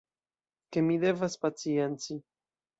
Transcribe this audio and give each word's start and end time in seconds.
Ke 0.71 0.83
mi 0.87 0.97
devas 1.05 1.37
pacienci. 1.45 2.21